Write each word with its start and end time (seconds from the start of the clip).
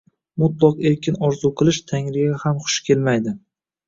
Mutloq 0.43 0.79
erkin 0.91 1.19
orzu 1.27 1.51
qilish 1.61 1.79
Tangriga 1.91 2.39
ham 2.45 2.63
xush 2.65 2.79
kelmaydi. 2.89 3.35